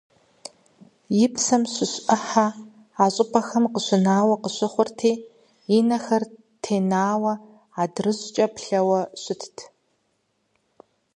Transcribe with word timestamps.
И 1.23 1.27
псэм 1.33 1.63
щыщ 1.73 1.93
Ӏыхьэ 2.05 2.47
а 3.03 3.05
щӀыпӀэхэм 3.13 3.65
къыщинауэ 3.73 4.35
къыщыхъурти, 4.43 5.11
и 5.77 5.79
нэхэр 5.87 6.23
тенауэ 6.63 7.33
адрыщӀкӀэ 7.81 8.45
плъэуэ 8.55 9.01
щытт. 9.21 9.55